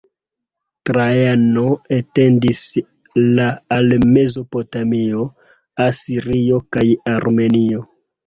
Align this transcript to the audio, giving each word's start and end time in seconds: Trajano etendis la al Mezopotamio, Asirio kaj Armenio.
Trajano 0.89 1.65
etendis 1.97 2.61
la 3.39 3.45
al 3.77 3.93
Mezopotamio, 4.15 5.25
Asirio 5.89 6.61
kaj 6.77 6.87
Armenio. 7.15 7.85